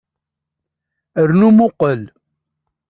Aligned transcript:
Rnu 1.27 1.47
muqel. 1.57 2.01